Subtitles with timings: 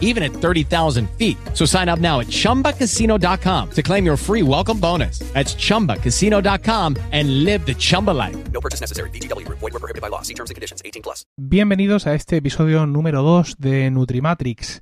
[0.00, 1.36] even at 30,000 feet.
[1.52, 5.18] So sign up now at chumbacasino.com to claim your free welcome bonus.
[5.34, 8.36] That's chumbacasino.com and live the Chumba life.
[8.52, 9.10] No purchase necessary.
[9.10, 9.46] BGW.
[9.48, 10.22] Void were prohibited by law.
[10.22, 10.80] See terms and conditions.
[10.84, 11.26] 18 plus.
[11.36, 14.80] Bienvenidos a este episodio número 2 de Nutrimatrix.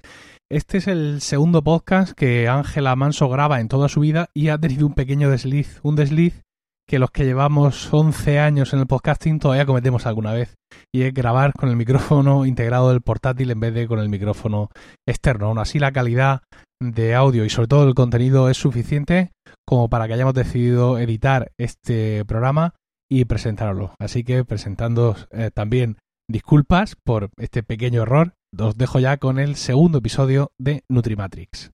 [0.52, 4.58] Este es el segundo podcast que Ángela Manso graba en toda su vida y ha
[4.58, 6.42] tenido un pequeño desliz, un desliz
[6.88, 10.54] que los que llevamos 11 años en el podcasting todavía cometemos alguna vez
[10.92, 14.68] y es grabar con el micrófono integrado del portátil en vez de con el micrófono
[15.06, 15.46] externo.
[15.46, 16.42] Aún así la calidad
[16.82, 19.30] de audio y sobre todo el contenido es suficiente
[19.66, 22.74] como para que hayamos decidido editar este programa
[23.10, 23.94] y presentarlo.
[23.98, 29.56] Así que presentando eh, también disculpas por este pequeño error, os dejo ya con el
[29.56, 31.70] segundo episodio de Nutrimatrix.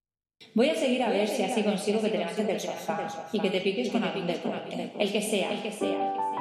[0.55, 3.51] Voy a seguir a ver si así consigo que te levantes del sofá y que
[3.51, 6.39] te piques con algún deporte, el que sea, el que sea, el que sea.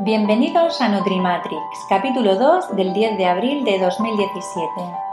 [0.00, 5.05] Bienvenidos a Nutrimatrix, capítulo 2 del 10 de abril de 2017.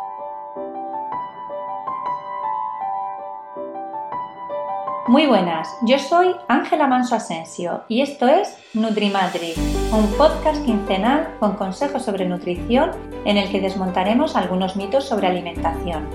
[5.14, 9.60] Muy buenas, yo soy Ángela Manso Asensio y esto es Nutrimatrix,
[9.92, 12.90] un podcast quincenal con consejos sobre nutrición
[13.24, 16.08] en el que desmontaremos algunos mitos sobre alimentación.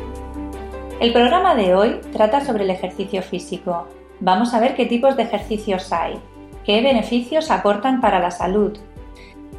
[0.99, 3.87] El programa de hoy trata sobre el ejercicio físico.
[4.19, 6.19] Vamos a ver qué tipos de ejercicios hay,
[6.65, 8.77] qué beneficios aportan para la salud.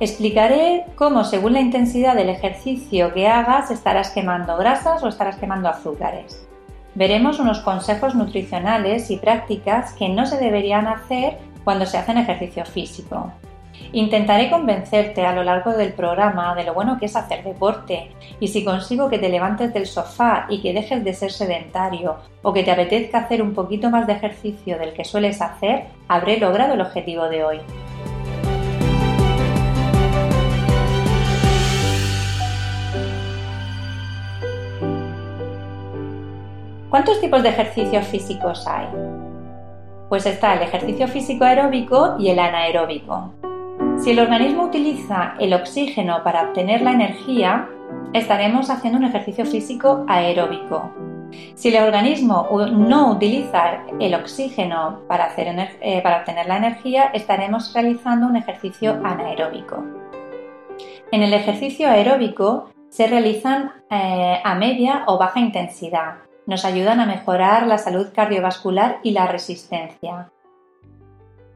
[0.01, 5.69] Explicaré cómo según la intensidad del ejercicio que hagas estarás quemando grasas o estarás quemando
[5.69, 6.48] azúcares.
[6.95, 12.65] Veremos unos consejos nutricionales y prácticas que no se deberían hacer cuando se hace ejercicio
[12.65, 13.31] físico.
[13.91, 18.47] Intentaré convencerte a lo largo del programa de lo bueno que es hacer deporte y
[18.49, 22.63] si consigo que te levantes del sofá y que dejes de ser sedentario o que
[22.63, 26.81] te apetezca hacer un poquito más de ejercicio del que sueles hacer, habré logrado el
[26.81, 27.61] objetivo de hoy.
[36.99, 38.85] ¿Cuántos tipos de ejercicios físicos hay?
[40.09, 43.33] Pues está el ejercicio físico aeróbico y el anaeróbico.
[43.99, 47.69] Si el organismo utiliza el oxígeno para obtener la energía,
[48.11, 50.91] estaremos haciendo un ejercicio físico aeróbico.
[51.55, 58.27] Si el organismo no utiliza el oxígeno para, eh, para obtener la energía, estaremos realizando
[58.27, 59.85] un ejercicio anaeróbico.
[61.13, 67.05] En el ejercicio aeróbico se realizan eh, a media o baja intensidad, nos ayudan a
[67.05, 70.31] mejorar la salud cardiovascular y la resistencia.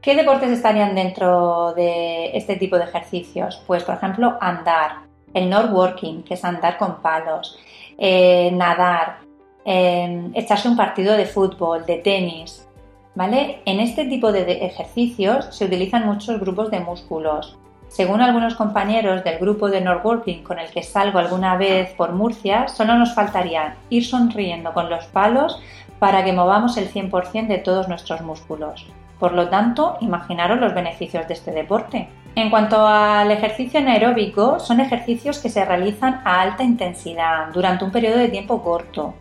[0.00, 3.60] ¿Qué deportes estarían dentro de este tipo de ejercicios?
[3.66, 4.98] Pues, por ejemplo, andar,
[5.34, 7.58] el walking, que es andar con palos,
[7.98, 9.18] eh, nadar,
[9.64, 12.68] eh, echarse un partido de fútbol, de tenis.
[13.16, 13.62] ¿Vale?
[13.64, 17.58] En este tipo de ejercicios se utilizan muchos grupos de músculos,
[17.94, 22.66] según algunos compañeros del grupo de Northworking con el que salgo alguna vez por Murcia,
[22.66, 25.62] solo nos faltaría ir sonriendo con los palos
[26.00, 28.84] para que movamos el 100% de todos nuestros músculos.
[29.20, 32.08] Por lo tanto, imaginaros los beneficios de este deporte.
[32.34, 37.92] En cuanto al ejercicio anaeróbico, son ejercicios que se realizan a alta intensidad durante un
[37.92, 39.14] periodo de tiempo corto,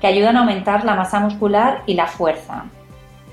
[0.00, 2.64] que ayudan a aumentar la masa muscular y la fuerza.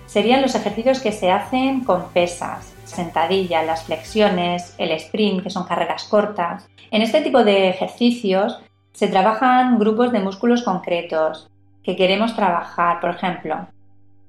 [0.06, 5.66] Serían los ejercicios que se hacen con pesas, sentadilla, las flexiones, el sprint, que son
[5.66, 6.68] carreras cortas.
[6.92, 8.62] En este tipo de ejercicios
[8.94, 11.50] se trabajan grupos de músculos concretos
[11.84, 13.00] que queremos trabajar.
[13.02, 13.68] Por ejemplo,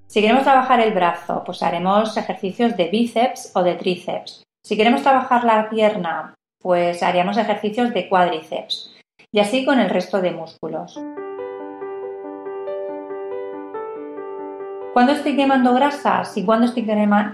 [0.06, 4.42] si queremos trabajar el brazo, pues haremos ejercicios de bíceps o de tríceps.
[4.64, 8.92] Si queremos trabajar la pierna, pues haríamos ejercicios de cuádriceps.
[9.32, 10.98] Y así con el resto de músculos.
[14.96, 16.86] ¿Cuándo estoy quemando grasas y cuándo estoy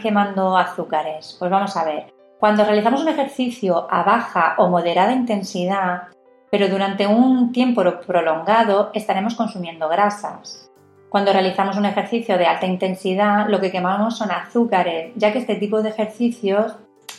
[0.02, 1.36] quemando azúcares?
[1.38, 2.12] Pues vamos a ver.
[2.40, 6.08] Cuando realizamos un ejercicio a baja o moderada intensidad,
[6.50, 10.72] pero durante un tiempo prolongado, estaremos consumiendo grasas.
[11.08, 15.54] Cuando realizamos un ejercicio de alta intensidad, lo que quemamos son azúcares, ya que este
[15.54, 16.74] tipo de ejercicios,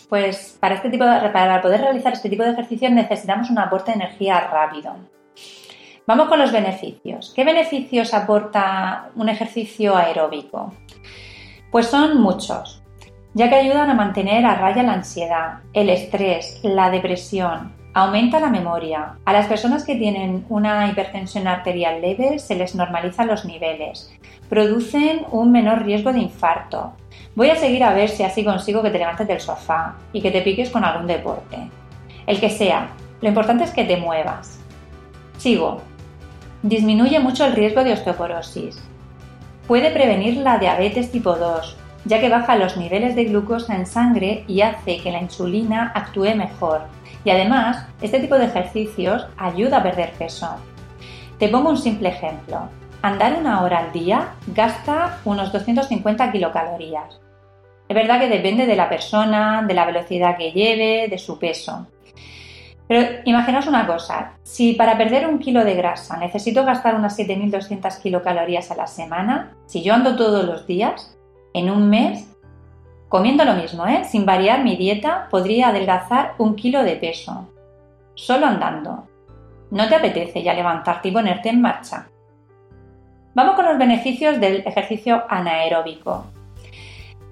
[0.09, 4.03] pues para, este tipo para poder realizar este tipo de ejercicios necesitamos un aporte de
[4.03, 4.93] energía rápido.
[6.05, 7.31] Vamos con los beneficios.
[7.35, 10.73] ¿Qué beneficios aporta un ejercicio aeróbico?
[11.71, 12.83] Pues son muchos,
[13.33, 18.49] ya que ayudan a mantener a raya la ansiedad, el estrés, la depresión, Aumenta la
[18.49, 19.19] memoria.
[19.23, 24.11] A las personas que tienen una hipertensión arterial leve se les normalizan los niveles.
[24.49, 26.93] Producen un menor riesgo de infarto.
[27.35, 30.31] Voy a seguir a ver si así consigo que te levantes del sofá y que
[30.31, 31.69] te piques con algún deporte.
[32.25, 32.89] El que sea.
[33.21, 34.59] Lo importante es que te muevas.
[35.37, 35.79] Sigo.
[36.63, 38.81] Disminuye mucho el riesgo de osteoporosis.
[39.67, 41.75] Puede prevenir la diabetes tipo 2,
[42.05, 46.33] ya que baja los niveles de glucosa en sangre y hace que la insulina actúe
[46.35, 46.83] mejor.
[47.25, 50.55] Y además, este tipo de ejercicios ayuda a perder peso.
[51.37, 52.69] Te pongo un simple ejemplo.
[53.01, 57.19] Andar una hora al día gasta unos 250 kilocalorías.
[57.89, 61.87] Es verdad que depende de la persona, de la velocidad que lleve, de su peso.
[62.93, 67.99] Pero imaginaos una cosa, si para perder un kilo de grasa necesito gastar unas 7.200
[67.99, 71.17] kilocalorías a la semana, si yo ando todos los días,
[71.55, 72.31] en un mes,
[73.09, 74.03] comiendo lo mismo, ¿eh?
[74.03, 77.49] sin variar mi dieta, podría adelgazar un kilo de peso.
[78.13, 79.07] Solo andando.
[79.71, 82.09] ¿No te apetece ya levantarte y ponerte en marcha?
[83.33, 86.27] Vamos con los beneficios del ejercicio anaeróbico.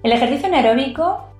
[0.02, 1.31] El ejercicio anaeróbico,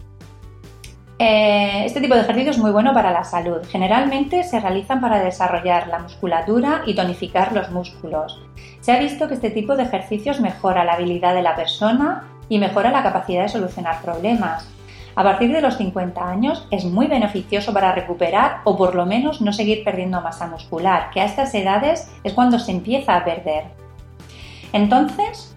[1.25, 3.59] eh, este tipo de ejercicio es muy bueno para la salud.
[3.71, 8.41] Generalmente se realizan para desarrollar la musculatura y tonificar los músculos.
[8.81, 12.59] Se ha visto que este tipo de ejercicios mejora la habilidad de la persona y
[12.59, 14.69] mejora la capacidad de solucionar problemas.
[15.15, 19.41] A partir de los 50 años es muy beneficioso para recuperar o por lo menos
[19.41, 23.67] no seguir perdiendo masa muscular, que a estas edades es cuando se empieza a perder.
[24.73, 25.57] Entonces,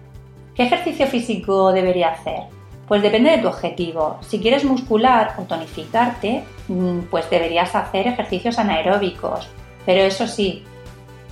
[0.54, 2.55] ¿qué ejercicio físico debería hacer?
[2.88, 4.18] Pues depende de tu objetivo.
[4.20, 9.48] Si quieres muscular o tonificarte, mm, pues deberías hacer ejercicios anaeróbicos.
[9.84, 10.64] Pero eso sí,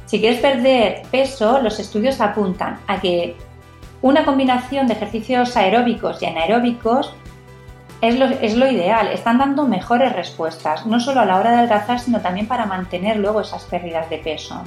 [0.06, 3.36] si quieres perder peso, los estudios apuntan a que
[4.02, 7.14] una combinación de ejercicios aeróbicos y anaeróbicos
[8.00, 9.08] es lo, es lo, ideal.
[9.08, 13.16] Están dando mejores respuestas, no solo a la hora de adelgazar, sino también para mantener
[13.16, 14.62] luego esas pérdidas de peso.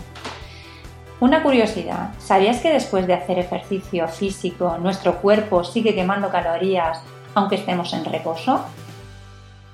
[1.19, 7.01] Una curiosidad, ¿sabías que después de hacer ejercicio físico nuestro cuerpo sigue quemando calorías
[7.33, 8.63] aunque estemos en reposo?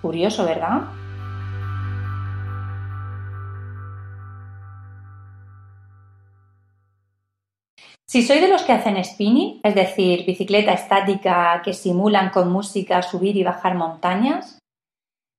[0.01, 0.83] Curioso, ¿verdad?
[8.07, 13.01] Si soy de los que hacen spinning, es decir, bicicleta estática que simulan con música
[13.01, 14.59] subir y bajar montañas,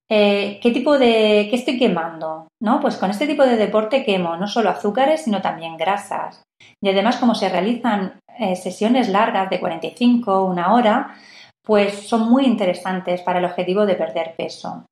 [0.09, 2.47] eh, ¿qué tipo de qué estoy quemando?
[2.61, 2.79] ¿No?
[2.79, 6.43] Pues con este tipo de deporte quemo no solo azúcares, sino también grasas.
[6.83, 11.15] Y además, como se realizan eh, sesiones largas de 45, una hora,
[11.63, 14.85] pues son muy interesantes para el objetivo de perder peso.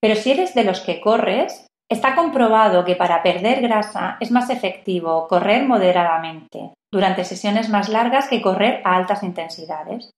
[0.00, 4.50] Pero si eres de los que corres, Está comprobado que para perder grasa es más
[4.50, 10.10] efectivo correr moderadamente durante sesiones más largas que correr a altas intensidades.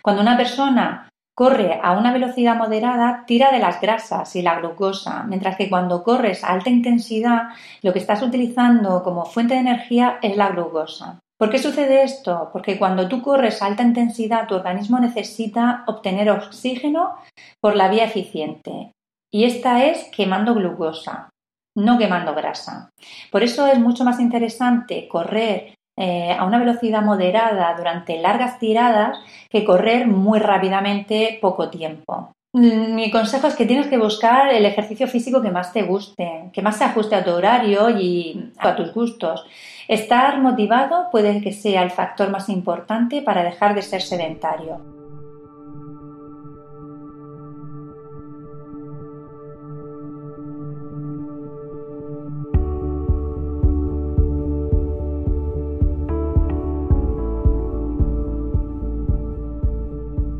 [0.00, 5.22] Cuando una persona corre a una velocidad moderada, tira de las grasas y la glucosa,
[5.22, 7.50] mientras que cuando corres a alta intensidad,
[7.80, 11.20] lo que estás utilizando como fuente de energía es la glucosa.
[11.38, 12.50] ¿Por qué sucede esto?
[12.52, 17.14] Porque cuando tú corres a alta intensidad, tu organismo necesita obtener oxígeno
[17.60, 18.90] por la vía eficiente
[19.32, 21.30] y esta es quemando glucosa,
[21.76, 22.90] no quemando grasa.
[23.30, 29.18] Por eso es mucho más interesante correr eh, a una velocidad moderada durante largas tiradas
[29.50, 32.30] que correr muy rápidamente poco tiempo.
[32.52, 36.50] Mm, mi consejo es que tienes que buscar el ejercicio físico que más te guste,
[36.52, 39.44] que más se ajuste a tu horario y a tus gustos.
[39.86, 44.97] Estar motivado puede que sea el factor más importante para dejar de ser sedentario.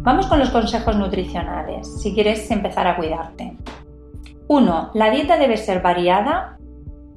[0.09, 3.59] Vamos con los consejos nutricionales, si quieres empezar a cuidarte.
[4.47, 4.91] 1.
[4.95, 6.57] La dieta debe ser variada,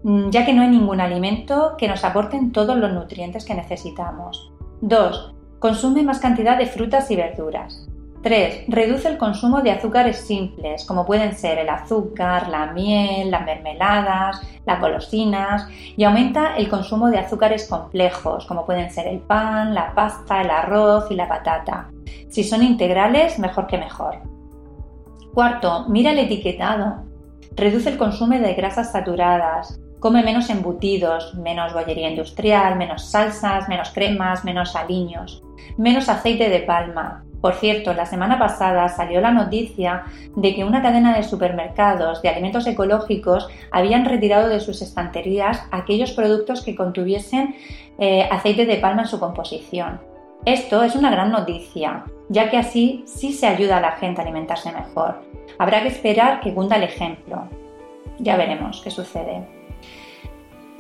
[0.04, 4.52] mm, ya que no hay ningún alimento que nos aporten todos los nutrientes que necesitamos.
[4.82, 5.34] 2.
[5.60, 7.88] Consume más cantidad de frutas y verduras.
[8.22, 8.66] 3.
[8.68, 14.42] Reduce el consumo de azúcares simples, como pueden ser el azúcar, la miel, las mermeladas,
[14.66, 19.94] las golosinas, y aumenta el consumo de azúcares complejos, como pueden ser el pan, la
[19.96, 21.90] pasta, el arroz y la patata.
[22.30, 24.20] Si son integrales, mejor que mejor.
[25.34, 27.04] Cuarto, mira el etiquetado.
[27.56, 29.80] Reduce el consumo de grasas saturadas.
[30.00, 35.44] Come menos embutidos, menos bollería industrial, menos salsas, menos cremas, menos aliños,
[35.78, 40.04] menos aceite de palma, por cierto, la semana pasada salió la noticia
[40.36, 46.12] de que una cadena de supermercados de alimentos ecológicos habían retirado de sus estanterías aquellos
[46.12, 47.56] productos que contuviesen
[47.98, 50.00] eh, aceite de palma en su composición.
[50.46, 54.24] Esto es una gran noticia, ya que así sí se ayuda a la gente a
[54.24, 55.22] alimentarse mejor.
[55.58, 57.48] Habrá que esperar que cunda el ejemplo.
[58.20, 59.61] ya veremos qué sucede.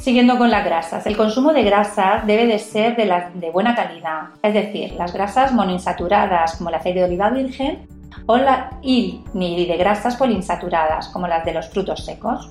[0.01, 4.51] Siguiendo con las grasas, el consumo de grasas debe de ser de, buena calidad, es
[4.51, 7.88] decir, las grasas monoinsaturadas como el aceite de oliva virgen
[8.25, 12.50] o la, y ni de grasas poliinsaturadas como las de los frutos secos.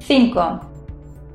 [0.00, 0.60] 5.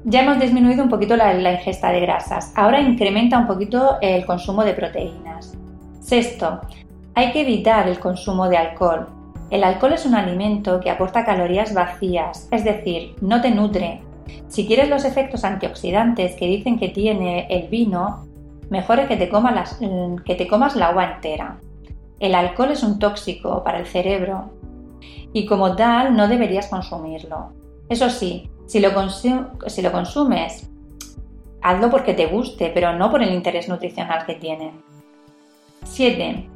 [0.03, 4.25] Ya hemos disminuido un poquito la, la, ingesta de grasas, ahora incrementa un poquito el
[4.25, 5.57] consumo de proteínas.
[6.01, 6.59] Sexto,
[7.15, 9.07] hay que evitar el consumo de alcohol.
[9.49, 14.01] El alcohol es un alimento que aporta calorías vacías, es decir, no te nutre,
[14.47, 18.25] si quieres los efectos antioxidantes que dicen que tiene el vino,
[18.69, 19.79] mejor es que te, comas
[20.25, 21.59] que te comas la uva entera.
[22.19, 24.51] El alcohol es un tóxico para el cerebro
[25.33, 27.51] y como tal no deberías consumirlo.
[27.89, 30.69] Eso sí, si lo, si lo consumes,
[31.61, 34.71] hazlo porque te guste, pero no por el interés nutricional que tiene.
[35.85, 36.47] 7.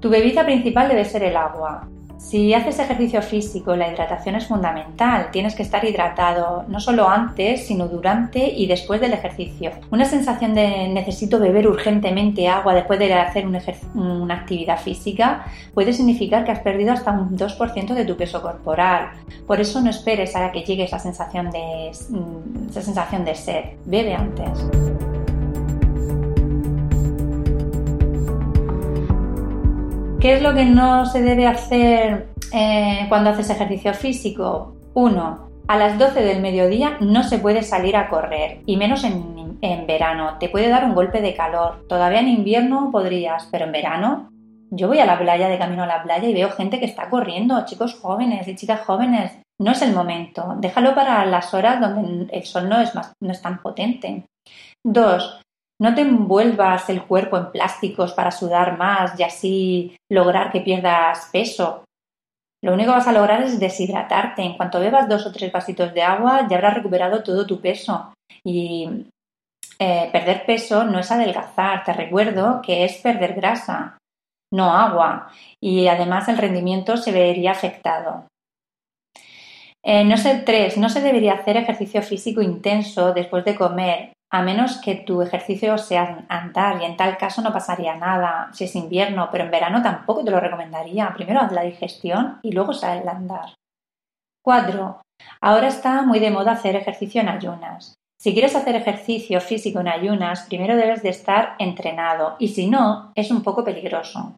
[0.00, 1.88] Tu bebida principal debe ser el agua.
[2.26, 5.28] Si haces ejercicio físico, la hidratación es fundamental.
[5.30, 9.70] Tienes que estar hidratado no solo antes, sino durante y después del ejercicio.
[9.92, 16.44] Una sensación de necesito beber urgentemente agua después de hacer una actividad física puede significar
[16.44, 19.10] que has perdido hasta un 2% de tu peso corporal.
[19.46, 23.64] Por eso no esperes a que llegue esa sensación de, mm, esa sensación de sed.
[23.84, 25.05] Bebe antes.
[30.26, 34.74] ¿Qué es lo que no se debe hacer eh, cuando haces ejercicio físico?
[34.92, 39.86] Uno, a las 12 del mediodía no se puede salir a correr, y menos en,
[39.86, 40.36] verano.
[40.40, 41.86] Te puede dar un golpe de calor.
[41.88, 44.28] Todavía en invierno podrías, pero en verano
[44.72, 47.08] yo voy a la playa, de camino a la playa, y veo gente que está
[47.08, 49.38] corriendo, chicos jóvenes y chicas jóvenes.
[49.60, 50.56] No es el momento.
[50.58, 54.24] Déjalo para las horas donde el sol no es, no es tan potente.
[54.84, 55.40] Dos,
[55.80, 61.28] no te envuelvas el cuerpo en plásticos para sudar más y así lograr que pierdas
[61.30, 61.84] peso.
[62.64, 64.42] Lo único que vas a lograr es deshidratarte.
[64.42, 68.12] En cuanto bebas dos o tres vasitos de agua, ya habrás recuperado todo tu peso.
[68.44, 69.06] Y
[69.78, 71.84] eh, perder peso no es adelgazar.
[71.84, 73.98] Te recuerdo que es perder grasa,
[74.52, 75.30] no agua.
[75.62, 78.26] Y además el rendimiento se vería afectado.
[79.84, 84.42] Eh, no sé, tres, no se debería hacer ejercicio físico intenso después de comer a
[84.42, 88.74] menos que tu ejercicio sea andar y en tal caso no pasaría nada si es
[88.74, 91.12] invierno, pero en verano tampoco te lo recomendaría.
[91.14, 93.54] Primero haz la digestión y luego sal a andar.
[94.42, 95.00] 4.
[95.40, 97.94] Ahora está muy de moda hacer ejercicio en ayunas.
[98.18, 103.12] Si quieres hacer ejercicio físico en ayunas, primero debes de estar entrenado y si no,
[103.14, 104.34] es un poco peligroso.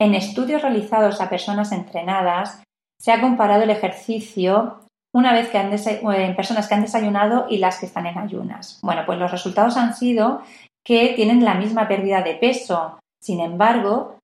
[0.00, 2.62] En estudios realizados a personas entrenadas,
[2.98, 4.80] se ha comparado el ejercicio
[5.12, 8.78] una vez que han en personas que han desayunado y las que están en ayunas.
[8.82, 10.42] Bueno, pues los resultados han sido
[10.84, 12.98] que tienen la misma pérdida de peso.
[13.20, 14.18] Sin embargo,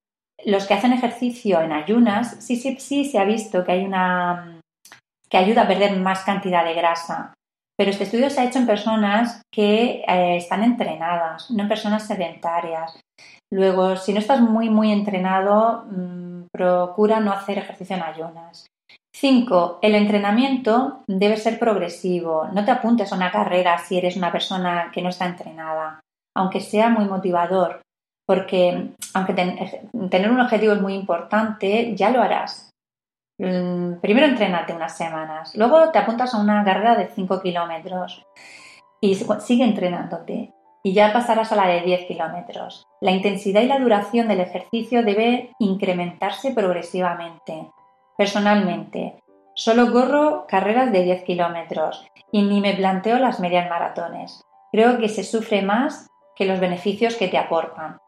[0.44, 4.60] los que hacen ejercicio en ayunas, sí, sí, sí se ha visto que hay una
[5.28, 7.34] que ayuda a perder más cantidad de grasa.
[7.76, 12.06] Pero este estudio se ha hecho en personas que eh, están entrenadas, no en personas
[12.06, 12.98] sedentarias.
[13.52, 18.66] Luego, si no estás muy, muy entrenado, mm, procura no hacer ejercicio en ayunas.
[19.18, 19.78] 5.
[19.80, 22.48] El entrenamiento debe ser progresivo.
[22.52, 26.00] No te apuntes a una carrera si eres una persona que no está entrenada,
[26.34, 27.80] aunque sea muy motivador,
[28.26, 32.68] porque aunque tener un objetivo es muy importante, ya lo harás.
[33.38, 38.22] Mm, primero entrénate unas semanas, luego te apuntas a una carrera de 5 kilómetros
[39.00, 42.84] y sigue entrenándote y ya pasarás a la de 10 kilómetros.
[43.00, 47.70] La intensidad y la duración del ejercicio debe incrementarse progresivamente.
[48.16, 49.16] Personalmente,
[49.54, 54.42] solo corro carreras de 10 kilómetros y ni me planteo las medias maratones.
[54.72, 57.98] Creo que se sufre más que los beneficios que te aportan.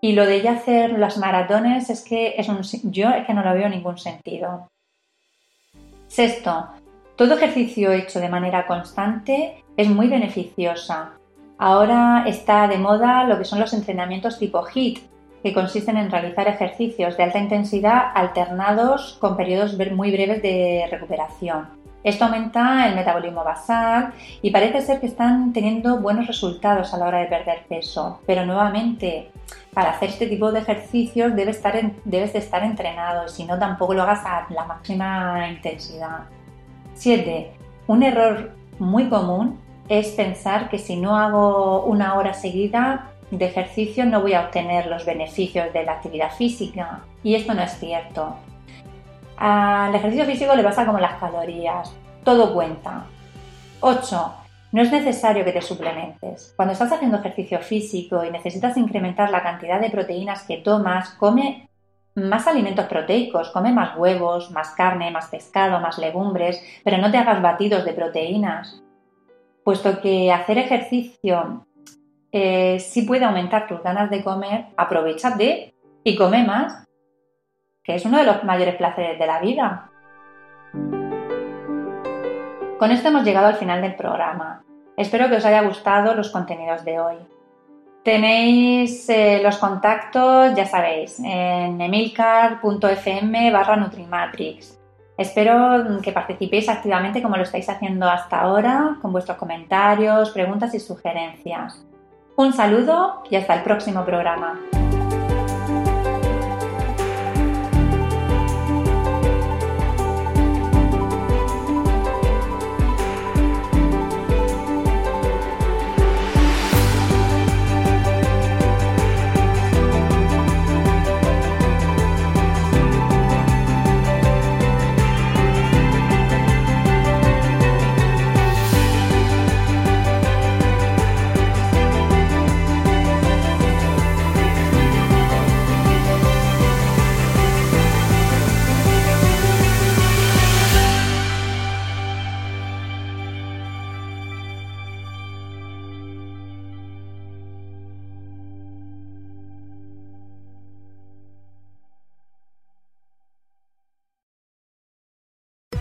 [0.00, 3.42] Y lo de ya hacer las maratones es que es un, yo es que no
[3.42, 4.68] lo veo ningún sentido.
[6.08, 6.68] Sexto,
[7.16, 11.12] todo ejercicio hecho de manera constante es muy beneficiosa.
[11.58, 15.11] Ahora está de moda lo que son los entrenamientos tipo HIT,
[15.42, 21.82] que consisten en realizar ejercicios de alta intensidad alternados con periodos muy breves de recuperación.
[22.04, 27.06] Esto aumenta el metabolismo basal y parece ser que están teniendo buenos resultados a la
[27.06, 28.20] hora de perder peso.
[28.26, 29.30] Pero nuevamente,
[29.72, 33.94] para hacer este tipo de ejercicios debes, estar debes de estar entrenado, si no tampoco
[33.94, 36.24] lo hagas a la máxima intensidad.
[36.94, 37.52] 7.
[37.86, 44.04] Un error muy común es pensar que si no hago una hora seguida de ejercicio
[44.04, 47.00] no voy a obtener los beneficios de la actividad física.
[47.22, 48.36] Y esto no es cierto.
[49.38, 51.96] Al ejercicio físico le pasa como las calorías.
[52.24, 53.06] Todo cuenta.
[53.80, 54.34] 8.
[54.72, 56.52] No es necesario que te suplementes.
[56.56, 61.70] Cuando estás haciendo ejercicio físico y necesitas incrementar la cantidad de proteínas que tomas, come
[62.14, 67.16] más alimentos proteicos, come más huevos, más carne, más pescado, más legumbres, pero no te
[67.16, 68.82] hagas batidos de proteínas,
[69.64, 71.66] puesto que hacer ejercicio
[72.32, 76.88] eh, sí puede aumentar tus ganas de comer, aprovechate y come más,
[77.84, 79.90] que es uno de los mayores placeres de la vida.
[82.78, 84.64] Con esto hemos llegado al final del programa.
[84.96, 87.16] Espero que os haya gustado los contenidos de hoy.
[88.02, 94.80] Tenéis eh, los contactos, ya sabéis, en emilcar.fm barra Nutrimatrix.
[95.18, 100.80] Espero que participéis activamente como lo estáis haciendo hasta ahora, con vuestros comentarios, preguntas y
[100.80, 101.86] sugerencias.
[102.34, 104.58] Un saludo y hasta el próximo programa.